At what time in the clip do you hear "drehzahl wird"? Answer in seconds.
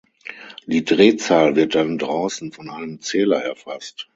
0.83-1.75